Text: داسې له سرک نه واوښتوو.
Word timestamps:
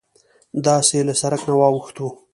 داسې 0.65 0.97
له 1.07 1.13
سرک 1.21 1.41
نه 1.49 1.53
واوښتوو. 1.59 2.09